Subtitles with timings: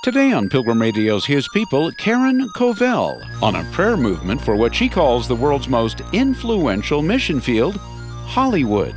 [0.00, 4.88] Today on Pilgrim Radio's His People, Karen Covell on a prayer movement for what she
[4.88, 8.94] calls the world's most influential mission field, Hollywood.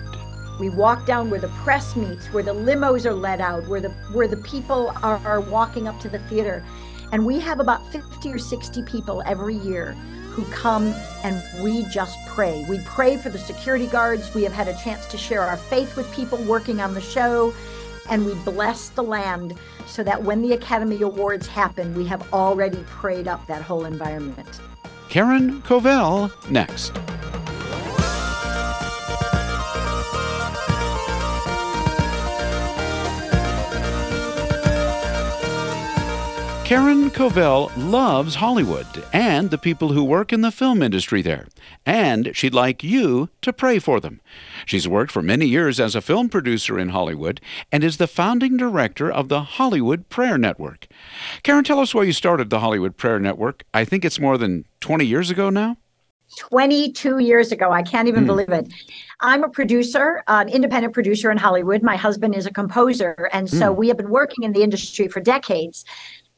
[0.59, 3.89] We walk down where the press meets, where the limos are let out, where the
[4.13, 6.63] where the people are, are walking up to the theater.
[7.12, 9.94] And we have about 50 or 60 people every year
[10.29, 10.94] who come
[11.24, 12.63] and we just pray.
[12.70, 14.33] We pray for the security guards.
[14.36, 17.55] We have had a chance to share our faith with people working on the show
[18.12, 19.57] and we bless the land
[19.88, 24.59] so that when the Academy Awards happen, we have already prayed up that whole environment.
[25.09, 26.94] Karen Covell next.
[36.71, 41.49] Karen Covell loves Hollywood and the people who work in the film industry there,
[41.85, 44.21] and she'd like you to pray for them.
[44.66, 47.41] She's worked for many years as a film producer in Hollywood
[47.73, 50.88] and is the founding director of the Hollywood Prayer Network.
[51.44, 53.66] Karen, tell us why you started the Hollywood Prayer Network.
[53.73, 55.75] I think it's more than 20 years ago now.
[56.38, 57.72] 22 years ago.
[57.72, 58.28] I can't even mm.
[58.28, 58.72] believe it.
[59.19, 61.83] I'm a producer, an independent producer in Hollywood.
[61.83, 63.30] My husband is a composer.
[63.33, 63.75] And so mm.
[63.75, 65.83] we have been working in the industry for decades.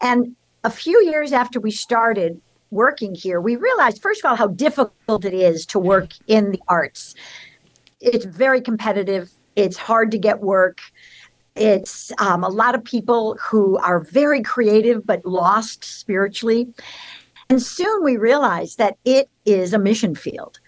[0.04, 2.40] And a few years after we started
[2.72, 6.62] working here, we realized, first of all, how difficult it is to work in the
[6.68, 7.16] arts.
[8.02, 10.82] It's very competitive, it's hard to get work.
[11.56, 16.74] It's um, a lot of people who are very creative but lost spiritually.
[17.50, 20.60] And soon we realized that it is a mission field.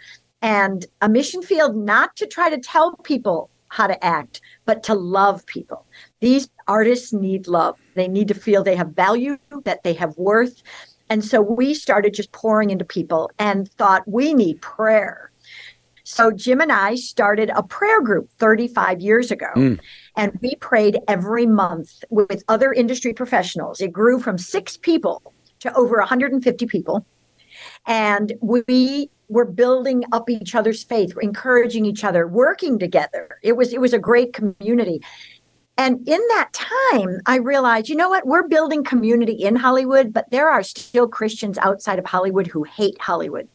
[0.41, 4.94] And a mission field not to try to tell people how to act, but to
[4.94, 5.86] love people.
[6.26, 7.78] These artists need love.
[7.94, 10.64] They need to feel they have value, that they have worth.
[11.08, 15.30] And so we started just pouring into people and thought we need prayer.
[16.03, 19.52] So Jim and I started a prayer group 35 years ago.
[19.56, 19.80] Mm.
[20.18, 23.80] And we prayed every month with other industry professionals.
[23.80, 25.22] It grew from six people
[25.59, 27.06] to over 150 people.
[27.86, 33.40] And we were building up each other's faith, encouraging each other, working together.
[33.41, 35.02] It was it was a great community.
[35.78, 38.25] And in that time, I realized, you know what?
[38.25, 43.00] We're building community in Hollywood, but there are still Christians outside of Hollywood who hate
[43.02, 43.47] Hollywood.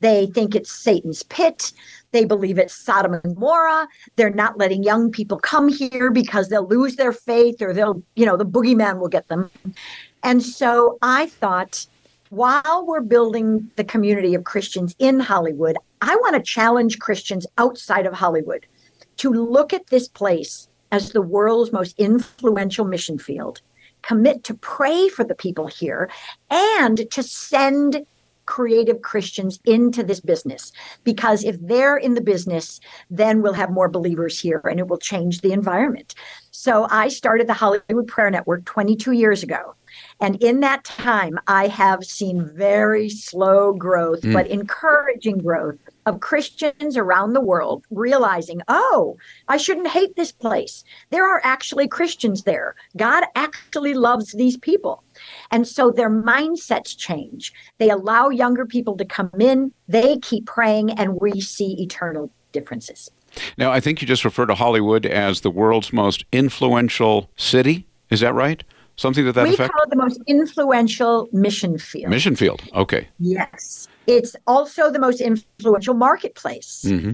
[0.00, 1.72] They think it's Satan's pit.
[2.10, 3.88] They believe it's Sodom and Gomorrah.
[4.16, 8.26] They're not letting young people come here because they'll lose their faith or they'll, you
[8.26, 9.50] know, the boogeyman will get them.
[10.22, 11.86] And so I thought,
[12.30, 18.06] while we're building the community of Christians in Hollywood, I want to challenge Christians outside
[18.06, 18.66] of Hollywood
[19.18, 23.60] to look at this place as the world's most influential mission field,
[24.02, 26.08] commit to pray for the people here,
[26.50, 28.06] and to send
[28.46, 30.70] creative Christians into this business.
[31.02, 32.78] Because if they're in the business,
[33.10, 36.14] then we'll have more believers here and it will change the environment.
[36.52, 39.74] So I started the Hollywood Prayer Network 22 years ago.
[40.20, 44.32] And in that time, I have seen very slow growth, mm.
[44.32, 49.16] but encouraging growth of Christians around the world realizing, oh,
[49.48, 50.84] I shouldn't hate this place.
[51.10, 52.74] There are actually Christians there.
[52.96, 55.02] God actually loves these people.
[55.50, 57.52] And so their mindsets change.
[57.78, 63.10] They allow younger people to come in, they keep praying, and we see eternal differences.
[63.58, 67.86] Now, I think you just referred to Hollywood as the world's most influential city.
[68.10, 68.62] Is that right?
[68.96, 69.72] Something to that we effect?
[69.72, 72.10] call it the most influential mission field.
[72.10, 72.62] Mission field.
[72.74, 73.08] Okay.
[73.18, 73.88] Yes.
[74.06, 76.84] It's also the most influential marketplace.
[76.86, 77.12] Mm-hmm.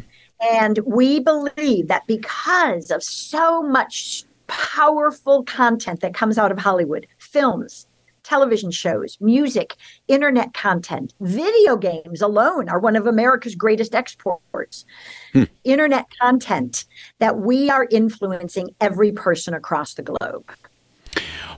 [0.53, 7.07] And we believe that because of so much powerful content that comes out of Hollywood,
[7.19, 7.87] films,
[8.23, 9.77] television shows, music,
[10.09, 14.85] internet content, video games alone are one of America's greatest exports.
[15.33, 15.45] Hmm.
[15.65, 16.85] Internet content
[17.19, 20.51] that we are influencing every person across the globe.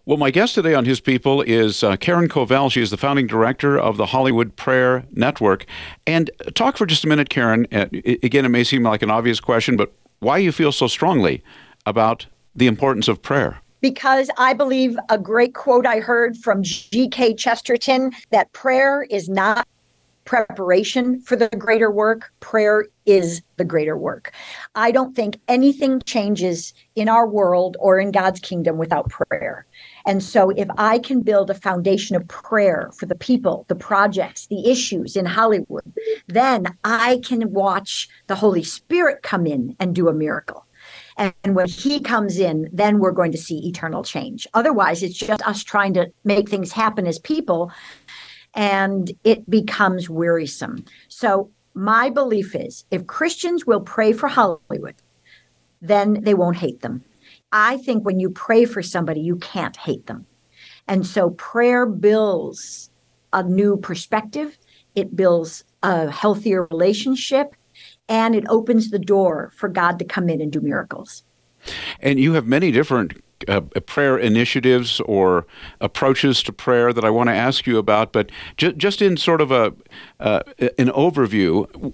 [0.05, 2.73] Well, my guest today on His People is uh, Karen Covell.
[2.73, 5.65] She is the founding director of the Hollywood Prayer Network.
[6.09, 7.69] And talk for just a minute, Karen.
[7.71, 7.87] Uh,
[8.25, 11.41] again, it may seem like an obvious question, but why you feel so strongly
[11.87, 12.27] about
[12.57, 13.61] the importance of prayer?
[13.81, 17.35] Because I believe a great quote I heard from G.K.
[17.35, 19.69] Chesterton that prayer is not
[20.25, 22.33] preparation for the greater work.
[22.41, 24.33] Prayer is the greater work.
[24.75, 29.67] I don't think anything changes in our world or in God's kingdom without prayer.
[30.07, 34.47] And so, if I can build a foundation of prayer for the people, the projects,
[34.47, 35.93] the issues in Hollywood,
[36.27, 40.67] then I can watch the Holy Spirit come in and do a miracle.
[41.17, 44.47] And when he comes in, then we're going to see eternal change.
[44.55, 47.71] Otherwise, it's just us trying to make things happen as people
[48.55, 50.85] and it becomes wearisome.
[51.09, 54.95] So, my belief is if Christians will pray for Hollywood,
[55.81, 57.03] then they won't hate them.
[57.53, 60.27] I think when you pray for somebody, you can't hate them.
[60.89, 62.91] And so prayer builds
[63.33, 64.59] a new perspective,
[64.95, 67.55] it builds a healthier relationship,
[68.09, 71.23] and it opens the door for God to come in and do miracles.
[72.01, 75.47] And you have many different uh, prayer initiatives or
[75.81, 79.41] approaches to prayer that I want to ask you about, but ju- just in sort
[79.41, 79.73] of a
[80.21, 80.43] uh,
[80.79, 81.93] an overview,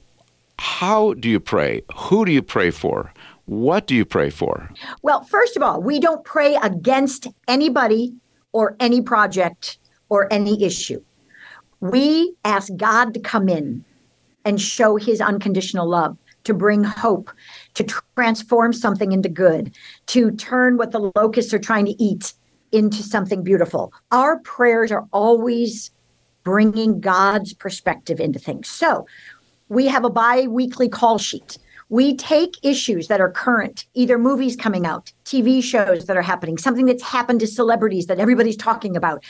[0.59, 1.83] how do you pray?
[1.95, 3.13] Who do you pray for?
[3.49, 4.71] What do you pray for?
[5.00, 8.12] Well, first of all, we don't pray against anybody
[8.53, 9.79] or any project
[10.11, 11.03] or any issue.
[11.81, 13.87] We ask God to come in
[14.45, 17.31] and show his unconditional love, to bring hope,
[17.73, 17.85] to
[18.17, 19.75] transform something into good,
[20.09, 22.35] to turn what the locusts are trying to eat
[22.73, 23.95] into something beautiful.
[24.11, 25.91] Our prayers are always
[26.45, 28.69] bringing God's perspective into things.
[28.69, 29.06] So
[29.71, 31.56] we have a bi weekly call sheet.
[31.88, 36.58] We take issues that are current, either movies coming out, TV shows that are happening,
[36.58, 39.25] something that's happened to celebrities that everybody's talking about,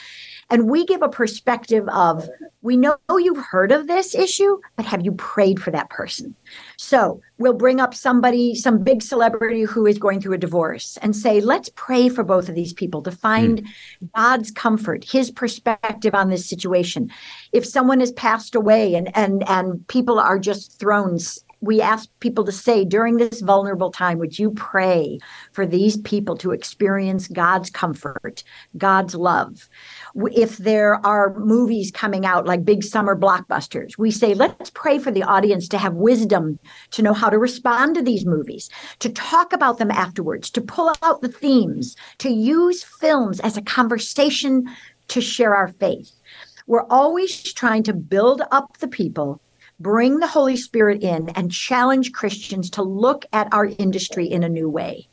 [0.49, 2.27] and we give a perspective of
[2.61, 6.35] we know you've heard of this issue, but have you prayed for that person?
[6.77, 11.15] So we'll bring up somebody, some big celebrity who is going through a divorce and
[11.15, 14.11] say, let's pray for both of these people to find mm.
[14.15, 17.11] God's comfort, his perspective on this situation.
[17.53, 21.19] If someone has passed away and and and people are just thrown
[21.61, 25.19] we ask people to say during this vulnerable time, would you pray
[25.51, 28.43] for these people to experience God's comfort,
[28.77, 29.69] God's love?
[30.15, 35.11] If there are movies coming out like big summer blockbusters, we say, let's pray for
[35.11, 36.59] the audience to have wisdom
[36.91, 38.69] to know how to respond to these movies,
[38.99, 43.61] to talk about them afterwards, to pull out the themes, to use films as a
[43.61, 44.65] conversation
[45.09, 46.21] to share our faith.
[46.67, 49.41] We're always trying to build up the people
[49.79, 54.49] bring the Holy Spirit in and challenge Christians to look at our industry in a
[54.49, 55.07] new way.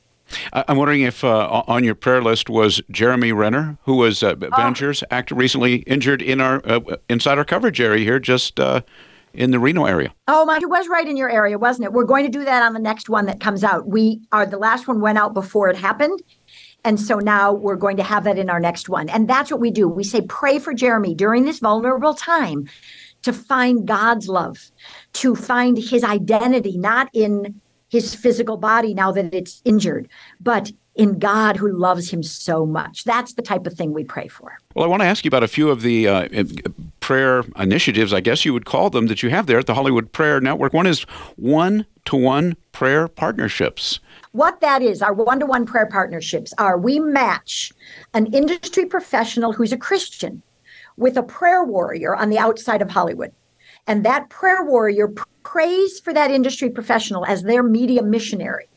[0.52, 4.34] I'm wondering if uh, on your prayer list was Jeremy Renner, who was uh.
[4.40, 5.06] Avengers oh.
[5.10, 8.80] actor recently injured in our uh, inside our coverage area here, just uh,
[9.32, 10.12] in the Reno area.
[10.26, 11.92] Oh my, it was right in your area, wasn't it?
[11.92, 13.86] We're going to do that on the next one that comes out.
[13.86, 16.20] We are the last one went out before it happened.
[16.84, 19.08] And so now we're going to have that in our next one.
[19.08, 19.88] And that's what we do.
[19.88, 22.68] We say, pray for Jeremy during this vulnerable time
[23.26, 24.70] to find God's love,
[25.14, 30.08] to find his identity, not in his physical body now that it's injured,
[30.38, 33.02] but in God who loves him so much.
[33.02, 34.56] That's the type of thing we pray for.
[34.76, 36.44] Well, I want to ask you about a few of the uh,
[37.00, 40.12] prayer initiatives, I guess you would call them, that you have there at the Hollywood
[40.12, 40.72] Prayer Network.
[40.72, 41.02] One is
[41.34, 43.98] one to one prayer partnerships.
[44.30, 47.72] What that is, our one to one prayer partnerships are we match
[48.14, 50.42] an industry professional who's a Christian
[50.96, 53.32] with a prayer warrior on the outside of Hollywood.
[53.86, 55.12] And that prayer warrior
[55.42, 58.68] prays for that industry professional as their media missionary.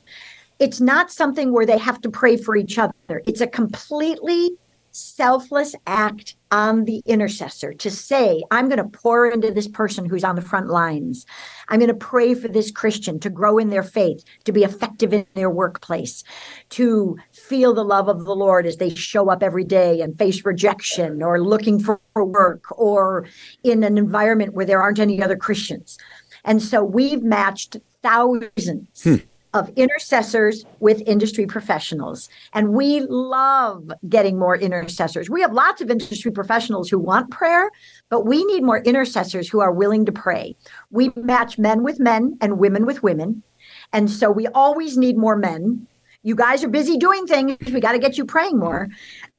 [0.60, 3.22] It's not something where they have to pray for each other.
[3.26, 4.52] It's a completely
[5.00, 10.24] selfless act on the intercessor to say, I'm going to pour into this person who's
[10.24, 11.26] on the front lines.
[11.68, 15.14] I'm going to pray for this Christian to grow in their faith, to be effective
[15.14, 16.24] in their workplace,
[16.72, 20.44] to feel the love of the Lord as they show up every day and face
[20.44, 23.26] rejection or looking for work or
[23.64, 25.98] in an environment where there aren't any other Christians.
[26.44, 29.04] And so we've matched thousands.
[29.04, 29.16] Hmm
[29.54, 32.30] of intercessors with industry professionals.
[32.54, 35.30] And we love getting more intercessors.
[35.30, 37.72] We have lots of industry professionals who want prayer,
[38.10, 40.56] but we need more intercessors who are willing to pray.
[40.92, 43.42] We match men with men and women with women.
[43.92, 45.88] And so we always need more men.
[46.22, 47.58] You guys are busy doing things.
[47.72, 48.90] We got to get you praying more.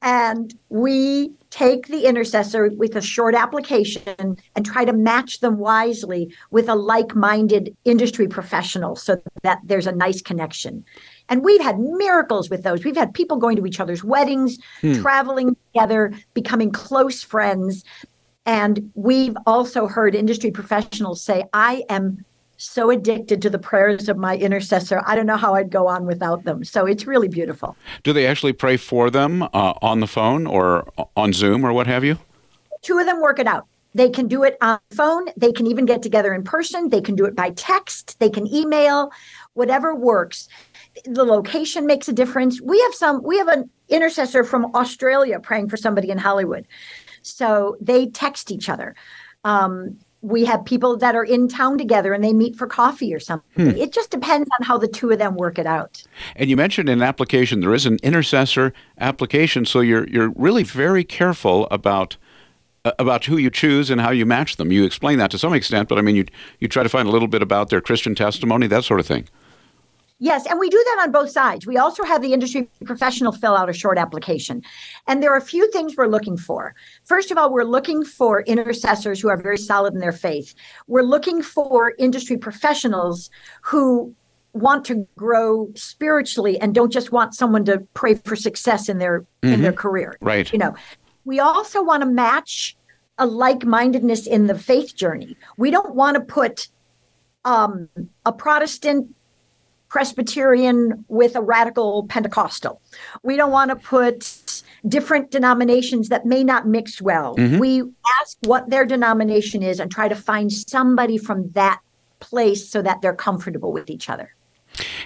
[0.01, 6.33] And we take the intercessor with a short application and try to match them wisely
[6.49, 10.83] with a like minded industry professional so that there's a nice connection.
[11.29, 12.83] And we've had miracles with those.
[12.83, 15.01] We've had people going to each other's weddings, hmm.
[15.01, 17.83] traveling together, becoming close friends.
[18.45, 22.25] And we've also heard industry professionals say, I am
[22.61, 25.01] so addicted to the prayers of my intercessor.
[25.07, 26.63] I don't know how I'd go on without them.
[26.63, 27.75] So it's really beautiful.
[28.03, 30.87] Do they actually pray for them uh, on the phone or
[31.17, 32.19] on Zoom or what have you?
[32.83, 33.65] Two of them work it out.
[33.95, 35.25] They can do it on phone.
[35.35, 36.89] They can even get together in person.
[36.89, 38.19] They can do it by text.
[38.19, 39.11] They can email,
[39.55, 40.47] whatever works.
[41.05, 42.61] The location makes a difference.
[42.61, 46.67] We have some, we have an intercessor from Australia praying for somebody in Hollywood.
[47.23, 48.95] So they text each other.
[49.43, 53.19] Um, we have people that are in town together and they meet for coffee or
[53.19, 53.71] something.
[53.71, 53.75] Hmm.
[53.75, 56.03] It just depends on how the two of them work it out.
[56.35, 61.03] And you mentioned an application there is an intercessor application, so you're you're really very
[61.03, 62.17] careful about
[62.85, 64.71] uh, about who you choose and how you match them.
[64.71, 66.25] You explain that to some extent, but I mean you
[66.59, 69.27] you try to find a little bit about their Christian testimony, that sort of thing.
[70.23, 71.65] Yes, and we do that on both sides.
[71.65, 74.61] We also have the industry professional fill out a short application.
[75.07, 76.75] And there are a few things we're looking for.
[77.05, 80.53] First of all, we're looking for intercessors who are very solid in their faith.
[80.85, 83.31] We're looking for industry professionals
[83.63, 84.13] who
[84.53, 89.21] want to grow spiritually and don't just want someone to pray for success in their
[89.21, 89.53] mm-hmm.
[89.53, 90.17] in their career.
[90.21, 90.53] Right.
[90.53, 90.75] You know,
[91.25, 92.77] we also want to match
[93.17, 95.35] a like-mindedness in the faith journey.
[95.57, 96.67] We don't want to put
[97.43, 97.89] um,
[98.25, 99.15] a Protestant
[99.91, 102.81] Presbyterian with a radical Pentecostal.
[103.23, 107.35] We don't want to put different denominations that may not mix well.
[107.35, 107.59] Mm-hmm.
[107.59, 107.83] We
[108.21, 111.81] ask what their denomination is and try to find somebody from that
[112.21, 114.33] place so that they're comfortable with each other.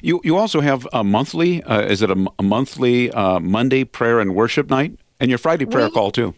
[0.04, 4.20] You you also have a monthly uh, is it a, a monthly uh, Monday prayer
[4.20, 6.36] and worship night and your Friday prayer we, call too.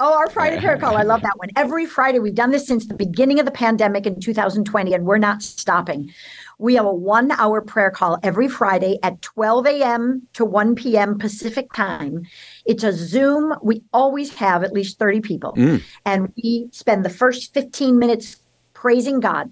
[0.00, 0.96] Oh, our Friday prayer call.
[0.96, 1.50] I love that one.
[1.54, 5.18] Every Friday, we've done this since the beginning of the pandemic in 2020, and we're
[5.18, 6.12] not stopping.
[6.58, 10.28] We have a one hour prayer call every Friday at 12 a.m.
[10.34, 11.18] to 1 p.m.
[11.18, 12.22] Pacific time.
[12.64, 13.54] It's a Zoom.
[13.62, 15.52] We always have at least 30 people.
[15.54, 15.82] Mm.
[16.04, 18.40] And we spend the first 15 minutes
[18.72, 19.50] praising God,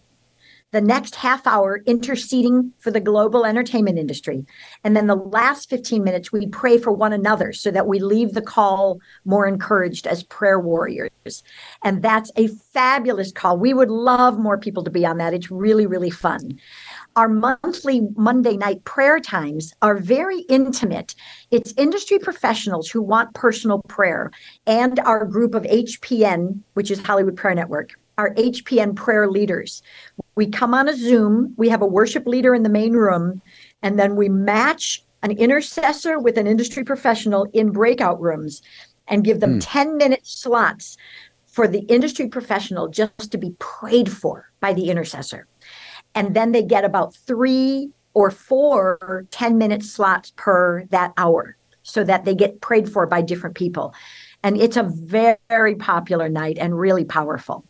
[0.72, 4.44] the next half hour interceding for the global entertainment industry.
[4.84, 8.32] And then the last 15 minutes, we pray for one another so that we leave
[8.32, 11.42] the call more encouraged as prayer warriors.
[11.82, 13.58] And that's a fabulous call.
[13.58, 15.34] We would love more people to be on that.
[15.34, 16.58] It's really, really fun.
[17.14, 21.14] Our monthly Monday night prayer times are very intimate.
[21.50, 24.30] It's industry professionals who want personal prayer
[24.66, 29.82] and our group of HPN, which is Hollywood Prayer Network, our HPN prayer leaders.
[30.36, 33.42] We come on a Zoom, we have a worship leader in the main room,
[33.82, 38.62] and then we match an intercessor with an industry professional in breakout rooms
[39.06, 39.62] and give them mm.
[39.62, 40.96] 10 minute slots
[41.46, 45.46] for the industry professional just to be prayed for by the intercessor
[46.14, 52.04] and then they get about three or four 10 minute slots per that hour so
[52.04, 53.94] that they get prayed for by different people.
[54.42, 57.64] And it's a very popular night and really powerful.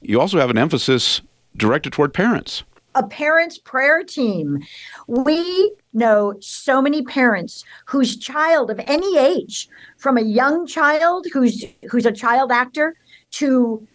[0.00, 1.20] You also have an emphasis
[1.56, 2.64] directed toward parents.
[2.94, 4.62] A parents' prayer team.
[5.06, 11.64] We know so many parents whose child of any age, from a young child who's
[11.90, 12.96] who's a child actor
[13.32, 13.86] to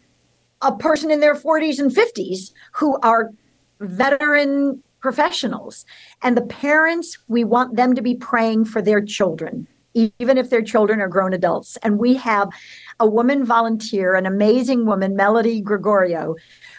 [0.64, 3.32] a person in their 40s and 50s who are
[3.79, 5.86] veteran professionals.
[6.22, 10.62] And the parents, we want them to be praying for their children, even if their
[10.62, 11.77] children are grown adults.
[11.84, 12.50] And we have
[13.00, 16.36] a woman volunteer, an amazing woman, Melody Gregorio,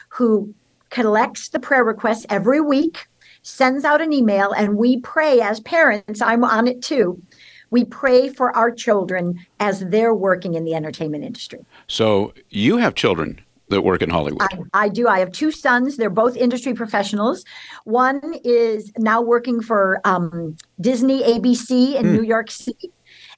[0.08, 0.52] who
[0.90, 3.06] collects the prayer requests every week,
[3.42, 6.20] sends out an email, and we pray as parents.
[6.20, 7.22] I'm on it too.
[7.70, 11.60] We pray for our children as they're working in the entertainment industry.
[11.86, 13.40] So you have children
[13.70, 14.42] that work in Hollywood?
[14.42, 15.08] I, I, do.
[15.08, 15.96] I have two sons.
[15.96, 17.44] They're both industry professionals.
[17.84, 22.12] One is now working for um, Disney ABC in mm.
[22.12, 22.92] New York City.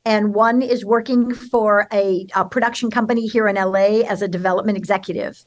[0.04, 4.78] And one is working for a, a production company here in LA as a development
[4.78, 5.44] executive.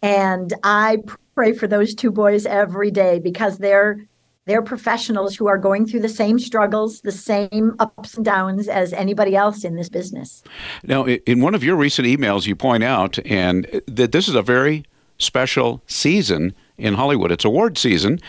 [0.00, 0.98] And I
[1.34, 4.06] pray for those two boys every day because they're
[4.46, 8.92] they're professionals who are going through the same struggles, the same ups and downs as
[8.92, 10.42] anybody else in this business.
[10.84, 14.34] Now, in one of your recent emails, you point out and uh, that this is
[14.34, 14.84] a very
[15.18, 17.32] special season in Hollywood.
[17.32, 18.20] It's award season.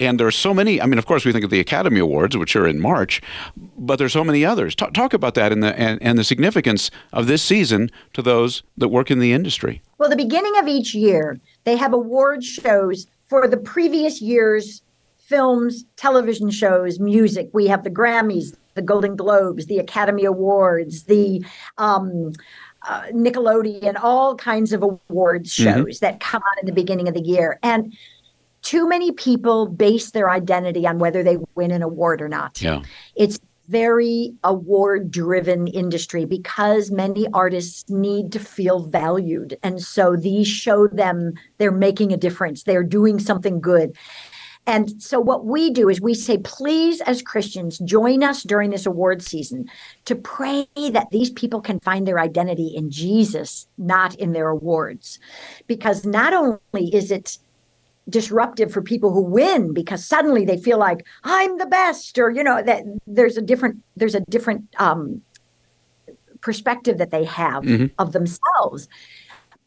[0.00, 0.80] And there are so many.
[0.80, 3.20] I mean, of course, we think of the Academy Awards, which are in March,
[3.76, 4.74] but there's so many others.
[4.74, 8.62] Talk, talk about that and the and, and the significance of this season to those
[8.78, 9.82] that work in the industry.
[9.98, 14.80] Well, the beginning of each year, they have award shows for the previous year's
[15.30, 17.48] films, television shows, music.
[17.54, 21.42] We have the Grammys, the Golden Globes, the Academy Awards, the
[21.78, 22.32] um,
[22.88, 25.70] uh, Nickelodeon, all kinds of awards mm-hmm.
[25.70, 26.04] shows mm-hmm.
[26.06, 27.60] that come out in the beginning of the year.
[27.62, 27.96] And
[28.62, 32.60] too many people base their identity on whether they win an award or not.
[32.60, 32.82] Yeah.
[33.14, 40.48] It's very award driven industry because many artists need to feel valued and so these
[40.48, 43.96] show them they're making a difference they're doing something good
[44.66, 48.86] and so, what we do is we say, please, as Christians, join us during this
[48.86, 49.68] award season
[50.04, 55.18] to pray that these people can find their identity in Jesus, not in their awards.
[55.66, 57.38] Because not only is it
[58.08, 62.44] disruptive for people who win because suddenly they feel like I'm the best, or you
[62.44, 65.22] know that there's a different there's a different um,
[66.42, 67.86] perspective that they have mm-hmm.
[67.98, 68.88] of themselves.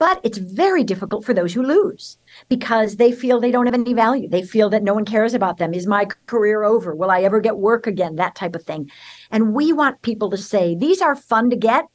[0.03, 2.17] But it's very difficult for those who lose
[2.49, 4.27] because they feel they don't have any value.
[4.27, 5.73] They feel that no one cares about them.
[5.73, 6.93] Is my career over?
[6.93, 8.17] Will I ever get work again?
[8.17, 8.91] That type of thing.
[9.31, 11.85] And we want people to say, these are fun to get,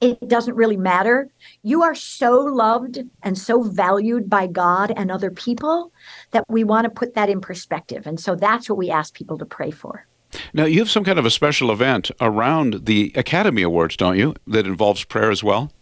[0.00, 1.30] it doesn't really matter.
[1.64, 5.92] You are so loved and so valued by God and other people
[6.30, 8.06] that we want to put that in perspective.
[8.06, 10.06] And so that's what we ask people to pray for.
[10.52, 14.36] Now, you have some kind of a special event around the Academy Awards, don't you,
[14.46, 15.72] that involves prayer as well?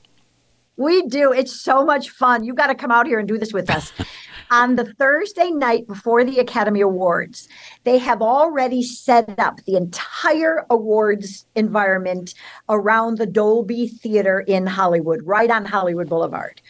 [0.76, 1.32] We do.
[1.32, 2.44] It's so much fun.
[2.44, 3.92] You got to come out here and do this with us.
[4.50, 7.48] On the Thursday night before the Academy Awards,
[7.82, 12.32] they have already set up the entire awards environment
[12.68, 16.62] around the Dolby Theater in Hollywood, right on Hollywood Boulevard.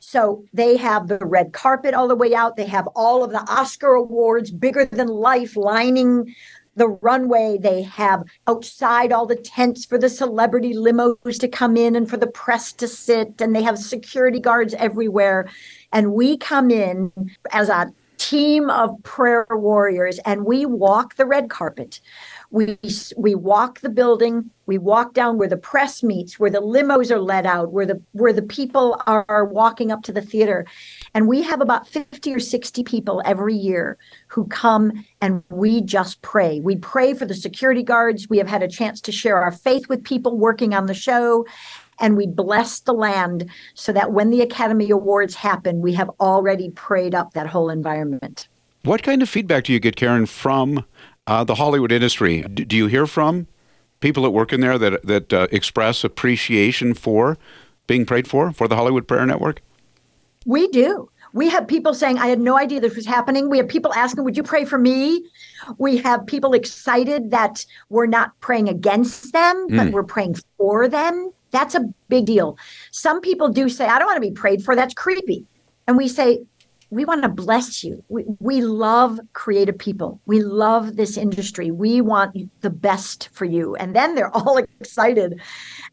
[0.00, 2.56] So they have the red carpet all the way out.
[2.56, 6.34] They have all of the Oscar awards, bigger than life, lining
[6.78, 7.58] the runway.
[7.58, 12.16] They have outside all the tents for the celebrity limos to come in and for
[12.16, 13.40] the press to sit.
[13.40, 15.50] And they have security guards everywhere.
[15.92, 17.12] And we come in
[17.52, 22.00] as a team of prayer warriors and we walk the red carpet.
[22.50, 22.78] We
[23.16, 27.20] we walk the building, we walk down where the press meets, where the limos are
[27.20, 30.64] let out, where the where the people are, are walking up to the theater.
[31.12, 36.22] And we have about 50 or 60 people every year who come and we just
[36.22, 36.60] pray.
[36.60, 38.28] We pray for the security guards.
[38.30, 41.44] We have had a chance to share our faith with people working on the show
[42.00, 46.70] and we bless the land so that when the Academy Awards happen, we have already
[46.70, 48.48] prayed up that whole environment.
[48.84, 50.84] What kind of feedback do you get, Karen, from
[51.28, 52.42] uh, the Hollywood industry?
[52.42, 53.46] D- do you hear from
[54.00, 57.38] people that work in there that that uh, express appreciation for
[57.86, 59.60] being prayed for for the Hollywood Prayer Network?
[60.46, 61.10] We do.
[61.34, 63.50] We have people saying, I had no idea this was happening.
[63.50, 65.24] We have people asking, Would you pray for me?
[65.76, 69.92] We have people excited that we're not praying against them, but mm.
[69.92, 71.30] we're praying for them.
[71.50, 72.58] That's a big deal.
[72.90, 74.74] Some people do say, I don't want to be prayed for.
[74.74, 75.46] That's creepy.
[75.86, 76.40] And we say,
[76.90, 78.02] we want to bless you.
[78.08, 80.20] We, we love creative people.
[80.26, 81.70] We love this industry.
[81.70, 83.76] We want the best for you.
[83.76, 85.40] And then they're all excited.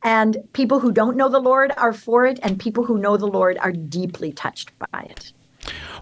[0.04, 3.28] And people who don't know the Lord are for it, and people who know the
[3.28, 5.34] Lord are deeply touched by it.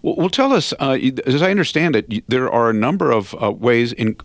[0.01, 3.93] Well, tell us, uh, as I understand it, there are a number of uh, ways
[3.93, 4.17] in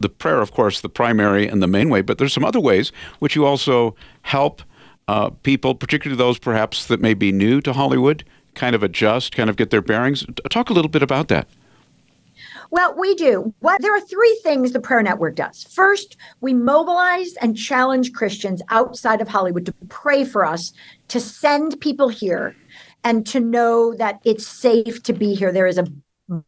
[0.00, 2.90] the prayer, of course, the primary and the main way, but there's some other ways
[3.18, 4.62] which you also help
[5.08, 8.24] uh, people, particularly those perhaps that may be new to Hollywood,
[8.56, 10.26] kind of adjust, kind of get their bearings?
[10.50, 11.46] Talk a little bit about that.
[12.70, 13.54] Well, we do.
[13.60, 15.62] What there are three things the prayer network does.
[15.62, 20.72] First, we mobilize and challenge Christians outside of Hollywood to pray for us,
[21.08, 22.56] to send people here,
[23.04, 25.52] and to know that it's safe to be here.
[25.52, 25.86] There is a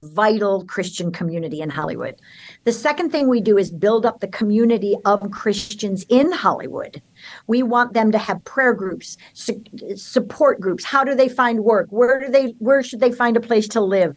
[0.03, 2.17] vital Christian community in Hollywood.
[2.64, 7.01] The second thing we do is build up the community of Christians in Hollywood.
[7.47, 9.62] We want them to have prayer groups, su-
[9.97, 10.85] support groups.
[10.85, 11.87] How do they find work?
[11.91, 14.14] Where do they where should they find a place to live?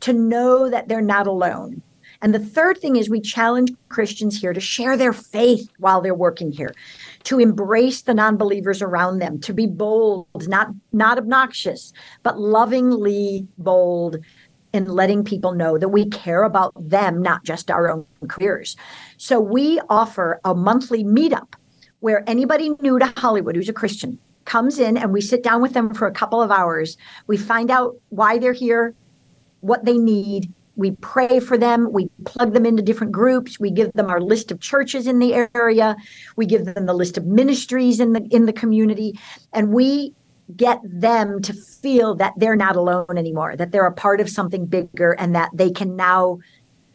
[0.00, 1.82] To know that they're not alone.
[2.24, 6.14] And the third thing is we challenge Christians here to share their faith while they're
[6.14, 6.74] working here,
[7.24, 14.16] to embrace the non-believers around them, to be bold, not not obnoxious, but lovingly bold
[14.74, 18.76] in letting people know that we care about them, not just our own careers.
[19.16, 21.54] So we offer a monthly meetup
[22.00, 25.74] where anybody new to Hollywood who's a Christian comes in and we sit down with
[25.74, 26.98] them for a couple of hours.
[27.28, 28.94] We find out why they're here,
[29.60, 30.52] what they need.
[30.76, 31.92] We pray for them.
[31.92, 33.60] We plug them into different groups.
[33.60, 35.96] We give them our list of churches in the area.
[36.34, 39.16] We give them the list of ministries in the in the community,
[39.52, 40.14] and we
[40.56, 44.66] get them to feel that they're not alone anymore, that they're a part of something
[44.66, 46.38] bigger, and that they can now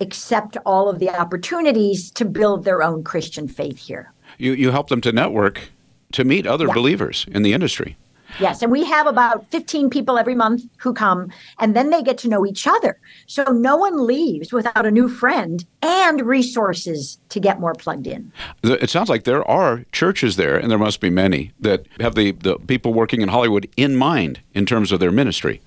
[0.02, 4.14] accept all of the opportunities to build their own Christian faith here.
[4.38, 5.72] You, you help them to network
[6.14, 6.74] to meet other yeah.
[6.74, 7.98] believers in the industry.
[8.40, 12.18] Yes, and we have about 15 people every month who come, and then they get
[12.20, 13.00] to know each other.
[13.28, 18.32] So no one leaves without a new friend and resources to get more plugged in.
[18.64, 22.32] It sounds like there are churches there, and there must be many, that have the,
[22.32, 25.62] the people working in Hollywood in mind in terms of their ministry.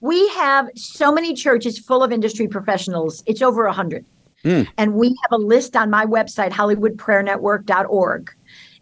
[0.00, 3.22] We have so many churches full of industry professionals.
[3.26, 4.04] It's over 100.
[4.44, 4.68] Mm.
[4.78, 8.34] And we have a list on my website, HollywoodPrayerNetwork.org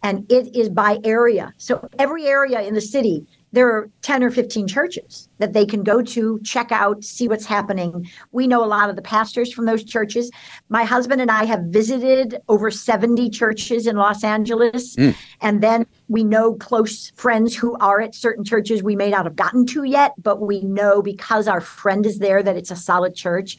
[0.03, 1.53] and it is by area.
[1.59, 5.83] So every area in the city, there are 10 or 15 churches that they can
[5.83, 8.07] go to, check out, see what's happening.
[8.33, 10.31] We know a lot of the pastors from those churches.
[10.69, 14.95] My husband and I have visited over 70 churches in Los Angeles.
[14.97, 15.17] Mm.
[15.41, 19.37] And then we know close friends who are at certain churches we may not have
[19.37, 23.15] gotten to yet, but we know because our friend is there that it's a solid
[23.15, 23.57] church.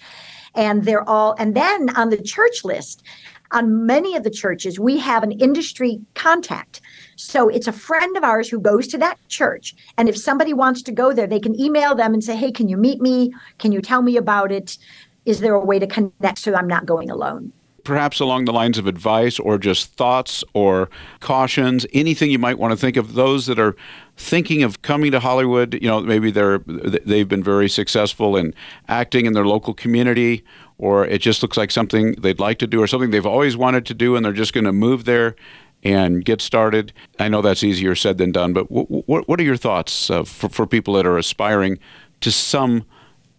[0.54, 3.04] And they're all, and then on the church list,
[3.52, 6.82] on many of the churches, we have an industry contact.
[7.16, 9.76] So it's a friend of ours who goes to that church.
[9.98, 12.68] And if somebody wants to go there, they can email them and say, Hey, can
[12.68, 13.34] you meet me?
[13.60, 14.78] Can you tell me about it?
[15.26, 17.52] Is there a way to connect so I'm not going alone?
[17.88, 20.90] perhaps along the lines of advice or just thoughts or
[21.22, 23.78] cautions, anything you might want to think of those that are
[24.18, 28.54] thinking of coming to Hollywood, you know, maybe they're they've been very successful in
[28.90, 30.44] acting in their local community
[30.78, 33.86] or it just looks like something they'd like to do or something they've always wanted
[33.86, 35.36] to do and they're just going to move there
[35.84, 36.92] and get started.
[37.20, 40.24] I know that's easier said than done, but w- w- what are your thoughts uh,
[40.24, 41.80] for, for people that are aspiring
[42.22, 42.86] to some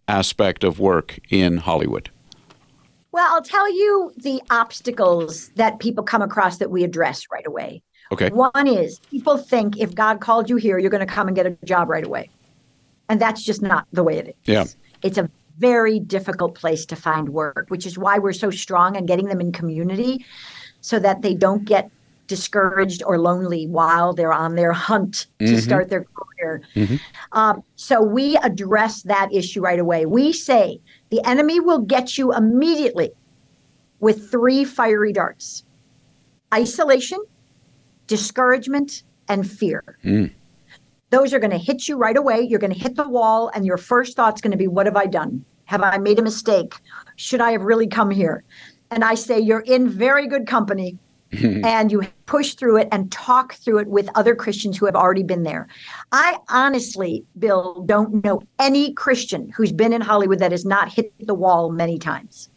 [0.06, 2.10] aspect of work in Hollywood?
[3.12, 7.82] Well, I'll tell you the obstacles that people come across that we address right away.
[8.12, 8.30] Okay.
[8.30, 11.46] One is people think if God called you here, you're going to come and get
[11.46, 12.30] a job right away.
[13.08, 14.34] And that's just not the way it is.
[14.44, 14.64] Yeah.
[15.02, 19.06] It's a very difficult place to find work, which is why we're so strong on
[19.06, 20.24] getting them in community
[20.80, 21.90] so that they don't get
[22.28, 25.60] discouraged or lonely while they're on their hunt to Mhm.
[25.60, 26.60] start their career.
[26.74, 27.00] Mhm.
[27.32, 30.04] Um, so we address that issue right away.
[30.06, 33.10] We say the enemy will get you immediately
[34.00, 35.64] with three fiery darts
[36.54, 37.18] isolation,
[38.06, 39.82] discouragement, and fear.
[40.04, 40.30] Mm.
[41.10, 42.40] Those are going to hit you right away.
[42.42, 44.96] You're going to hit the wall, and your first thought's going to be, What have
[44.96, 45.44] I done?
[45.68, 46.76] Have I made a mistake?
[47.16, 48.42] Should I have really come here?
[48.90, 50.98] And I say, You're in very good company.
[51.62, 55.22] and you push through it and talk through it with other Christians who have already
[55.22, 55.68] been there.
[56.10, 61.12] I honestly, Bill, don't know any Christian who's been in Hollywood that has not hit
[61.20, 62.48] the wall many times.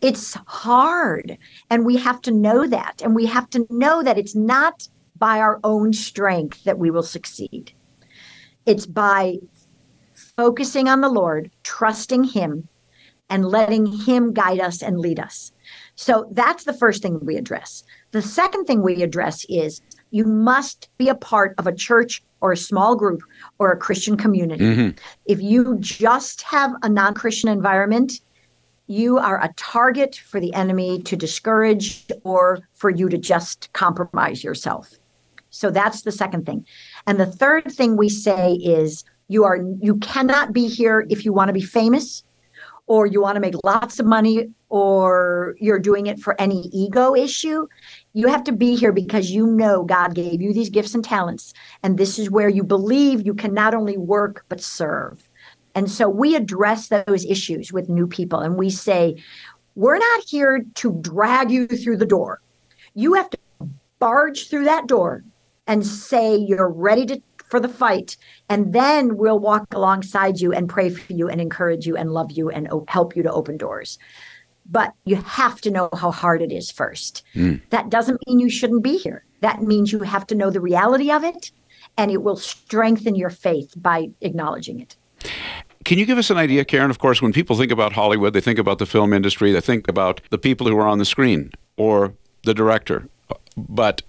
[0.00, 1.38] It's hard.
[1.70, 3.02] And we have to know that.
[3.02, 7.02] And we have to know that it's not by our own strength that we will
[7.02, 7.72] succeed.
[8.64, 9.38] It's by
[10.38, 12.68] focusing on the Lord, trusting Him,
[13.28, 15.52] and letting Him guide us and lead us.
[15.96, 17.82] So that's the first thing we address.
[18.12, 22.52] The second thing we address is you must be a part of a church or
[22.52, 23.20] a small group
[23.58, 24.64] or a Christian community.
[24.64, 24.98] Mhm.
[25.26, 28.20] If you just have a non Christian environment,
[28.86, 34.44] you are a target for the enemy to discourage or for you to just compromise
[34.44, 34.94] yourself.
[35.50, 36.64] So that's the second thing.
[37.06, 41.32] And the third thing we say is you are you cannot be here if you
[41.32, 42.24] want to be famous
[42.86, 47.14] or you want to make lots of money or you're doing it for any ego
[47.14, 47.66] issue.
[48.14, 51.52] You have to be here because you know God gave you these gifts and talents
[51.82, 55.28] and this is where you believe you can not only work but serve.
[55.74, 59.22] And so we address those issues with new people and we say,
[59.74, 62.40] we're not here to drag you through the door.
[62.94, 63.38] You have to
[63.98, 65.22] barge through that door
[65.66, 68.16] and say you're ready to for the fight.
[68.48, 72.30] And then we'll walk alongside you and pray for you and encourage you and love
[72.32, 73.98] you and o- help you to open doors.
[74.70, 77.22] But you have to know how hard it is first.
[77.32, 77.56] Hmm.
[77.70, 79.24] That doesn't mean you shouldn't be here.
[79.40, 81.50] That means you have to know the reality of it
[81.96, 84.96] and it will strengthen your faith by acknowledging it.
[85.84, 86.90] Can you give us an idea, Karen?
[86.90, 89.88] Of course, when people think about Hollywood, they think about the film industry, they think
[89.88, 92.12] about the people who are on the screen or
[92.44, 93.08] the director.
[93.56, 94.02] But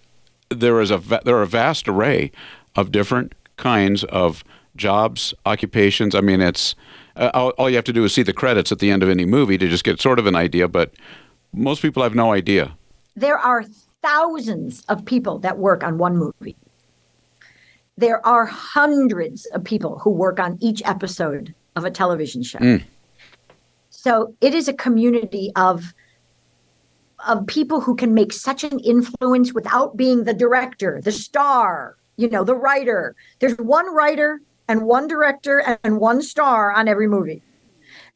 [0.50, 2.32] there is a there are a vast array
[2.76, 4.44] of different kinds of
[4.76, 6.16] jobs, occupations.
[6.16, 6.76] I mean, it's
[7.16, 9.10] uh, all, all you have to do is see the credits at the end of
[9.10, 10.68] any movie to just get sort of an idea.
[10.68, 10.94] But
[11.54, 12.76] most people have no idea.
[13.16, 13.64] there are
[14.02, 16.56] thousands of people that work on one movie.
[17.98, 22.60] There are hundreds of people who work on each episode of a television show.
[22.60, 22.84] Mm.
[23.90, 25.94] So it is a community of
[27.28, 32.30] of people who can make such an influence without being the director, the star, you
[32.30, 33.16] know, the writer.
[33.40, 37.42] There's one writer and one director and one star on every movie.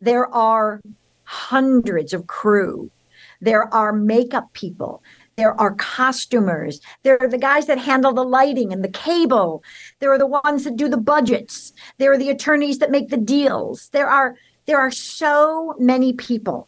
[0.02, 0.82] There are
[1.24, 2.92] hundreds of crew.
[3.40, 5.02] There are makeup people.
[5.38, 6.82] There are costumers.
[7.04, 9.64] There are the guys that handle the lighting and the cable.
[10.00, 11.72] There are the ones that do the budgets.
[11.98, 13.90] There are the attorneys that make the deals.
[13.90, 14.36] There are
[14.66, 16.68] there are so many people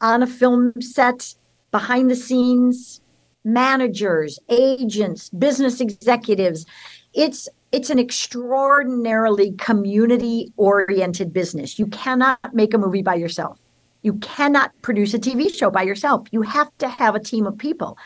[0.00, 1.34] on a film set,
[1.70, 3.00] behind the scenes,
[3.46, 6.66] managers, agents, business executives.
[7.14, 11.78] It's it's an extraordinarily community oriented business.
[11.78, 13.58] You cannot make a movie by yourself.
[14.02, 16.26] You cannot produce a TV show by yourself.
[16.30, 17.96] You have to have a team of people.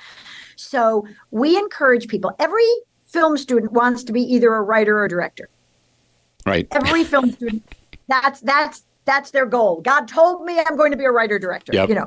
[0.57, 2.33] So we encourage people.
[2.39, 2.69] Every
[3.07, 5.49] film student wants to be either a writer or a director.
[6.47, 6.69] Right.
[6.71, 7.63] Every film student,
[8.09, 9.81] that's that's that's their goal.
[9.81, 11.73] God told me I'm going to be a writer director.
[11.75, 11.89] Yep.
[11.89, 12.07] You know.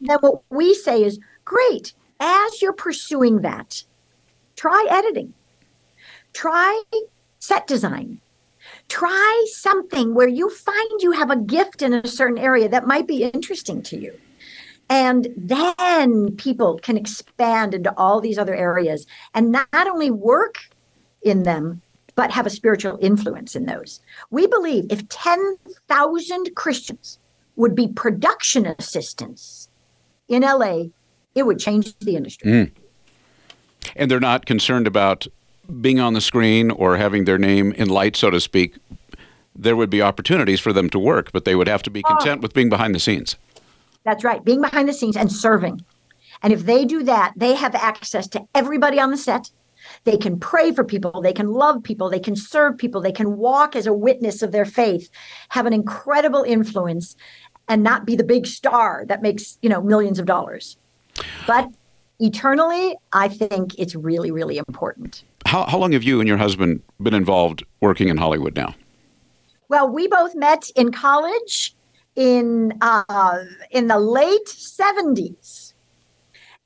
[0.00, 1.94] Then what we say is, great.
[2.24, 3.84] As you're pursuing that,
[4.56, 5.34] try editing.
[6.32, 6.82] Try
[7.38, 8.18] set design.
[8.88, 13.06] Try something where you find you have a gift in a certain area that might
[13.06, 14.18] be interesting to you.
[14.88, 20.70] And then people can expand into all these other areas and not only work
[21.22, 21.82] in them,
[22.14, 24.00] but have a spiritual influence in those.
[24.30, 27.18] We believe if 10,000 Christians
[27.56, 29.68] would be production assistants
[30.28, 30.84] in LA,
[31.34, 32.50] it would change the industry.
[32.50, 32.70] Mm.
[33.96, 35.26] And they're not concerned about
[35.80, 38.76] being on the screen or having their name in light, so to speak.
[39.56, 42.38] There would be opportunities for them to work, but they would have to be content
[42.38, 42.42] oh.
[42.42, 43.36] with being behind the scenes.
[44.04, 45.84] That's right, being behind the scenes and serving.
[46.42, 49.50] And if they do that, they have access to everybody on the set.
[50.04, 53.36] They can pray for people, they can love people, they can serve people, they can
[53.36, 55.10] walk as a witness of their faith,
[55.50, 57.16] have an incredible influence
[57.68, 60.76] and not be the big star that makes, you know, millions of dollars.
[61.46, 61.70] But
[62.20, 65.24] eternally, I think it's really, really important.
[65.46, 68.74] How, how long have you and your husband been involved working in Hollywood now?
[69.68, 71.74] Well, we both met in college
[72.16, 75.72] in uh, in the late 70s.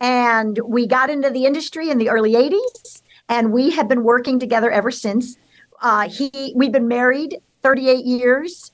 [0.01, 4.39] And we got into the industry in the early 80s, and we have been working
[4.39, 5.37] together ever since.
[5.81, 8.73] Uh, he, we've been married 38 years.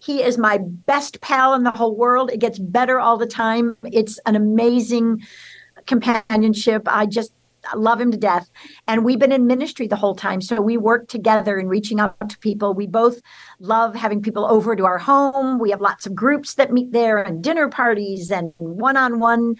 [0.00, 2.30] He is my best pal in the whole world.
[2.30, 3.76] It gets better all the time.
[3.84, 5.22] It's an amazing
[5.86, 6.82] companionship.
[6.86, 7.32] I just
[7.74, 8.50] love him to death.
[8.86, 10.40] And we've been in ministry the whole time.
[10.40, 12.74] So we work together in reaching out to people.
[12.74, 13.20] We both
[13.58, 15.58] love having people over to our home.
[15.58, 19.56] We have lots of groups that meet there and dinner parties and one on one.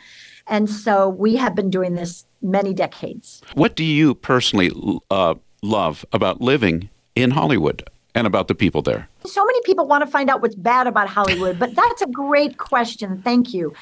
[0.47, 3.43] And so we have been doing this many decades.
[3.55, 4.73] What do you personally
[5.11, 7.89] uh, love about living in Hollywood?
[8.15, 9.09] And about the people there?
[9.25, 12.59] So many people want to find out what's bad about Hollywood, but that's a great
[12.59, 13.21] question.
[13.23, 13.75] Thank you.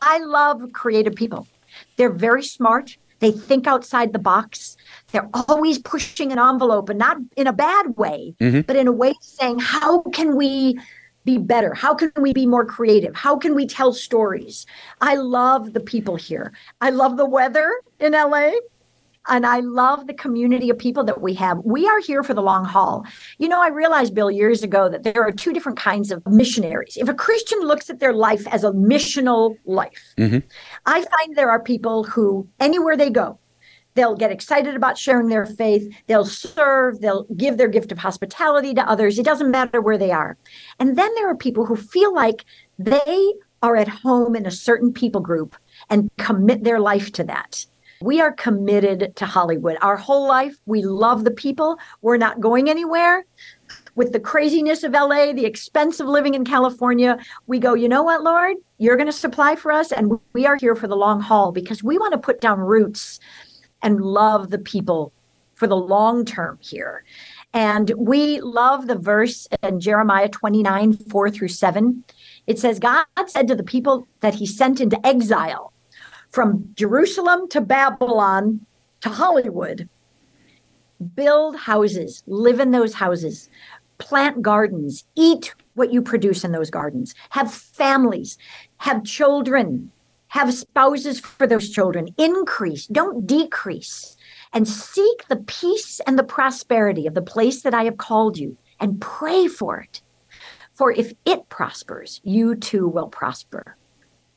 [0.00, 1.46] I love creative people.
[1.96, 2.96] They're very smart.
[3.20, 4.76] They think outside the box.
[5.12, 8.62] They're always pushing an envelope and not in a bad way, mm-hmm.
[8.62, 10.78] but in a way saying, how can we
[11.24, 11.72] be better?
[11.72, 13.14] How can we be more creative?
[13.14, 14.66] How can we tell stories?
[15.00, 16.52] I love the people here.
[16.80, 18.50] I love the weather in LA.
[19.28, 21.58] And I love the community of people that we have.
[21.64, 23.04] We are here for the long haul.
[23.38, 26.96] You know, I realized, Bill, years ago that there are two different kinds of missionaries.
[26.96, 30.38] If a Christian looks at their life as a missional life, mm-hmm.
[30.86, 33.38] I find there are people who, anywhere they go,
[33.94, 38.72] they'll get excited about sharing their faith they'll serve they'll give their gift of hospitality
[38.72, 40.36] to others it doesn't matter where they are
[40.78, 42.44] and then there are people who feel like
[42.78, 45.56] they are at home in a certain people group
[45.90, 47.66] and commit their life to that
[48.02, 49.76] we are committed to Hollywood.
[49.80, 51.78] Our whole life, we love the people.
[52.00, 53.24] We're not going anywhere.
[53.94, 58.02] With the craziness of LA, the expense of living in California, we go, you know
[58.02, 58.56] what, Lord?
[58.78, 59.92] You're going to supply for us.
[59.92, 63.20] And we are here for the long haul because we want to put down roots
[63.82, 65.12] and love the people
[65.54, 67.04] for the long term here.
[67.54, 72.02] And we love the verse in Jeremiah 29 4 through 7.
[72.46, 75.71] It says, God said to the people that he sent into exile,
[76.32, 78.66] from Jerusalem to Babylon
[79.02, 79.88] to Hollywood.
[81.14, 83.50] Build houses, live in those houses,
[83.98, 88.38] plant gardens, eat what you produce in those gardens, have families,
[88.78, 89.90] have children,
[90.28, 94.16] have spouses for those children, increase, don't decrease,
[94.52, 98.56] and seek the peace and the prosperity of the place that I have called you
[98.80, 100.02] and pray for it.
[100.74, 103.76] For if it prospers, you too will prosper.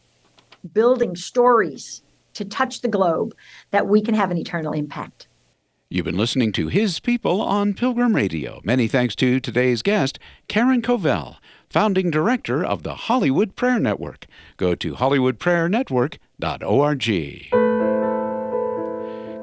[0.74, 2.02] building stories
[2.34, 3.34] to touch the globe,
[3.70, 5.26] that we can have an eternal impact.
[5.88, 8.60] You've been listening to His People on Pilgrim Radio.
[8.62, 10.18] Many thanks to today's guest,
[10.48, 11.36] Karen Covell,
[11.70, 14.26] founding director of the Hollywood Prayer Network.
[14.58, 17.65] Go to hollywoodprayernetwork.org.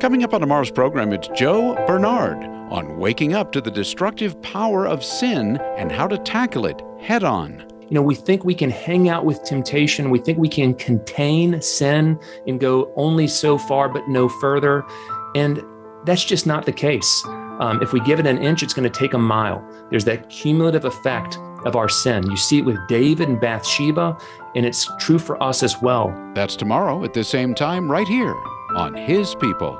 [0.03, 4.85] Coming up on tomorrow's program, it's Joe Bernard on waking up to the destructive power
[4.85, 7.65] of sin and how to tackle it head on.
[7.83, 10.09] You know, we think we can hang out with temptation.
[10.09, 14.83] We think we can contain sin and go only so far, but no further.
[15.35, 15.63] And
[16.03, 17.23] that's just not the case.
[17.61, 19.65] Um, if we give it an inch, it's going to take a mile.
[19.89, 22.29] There's that cumulative effect of our sin.
[22.29, 24.17] You see it with David and Bathsheba,
[24.53, 26.13] and it's true for us as well.
[26.35, 28.35] That's tomorrow at the same time, right here
[28.75, 29.79] on His People.